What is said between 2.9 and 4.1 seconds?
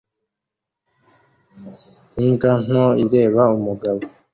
ireba umugabo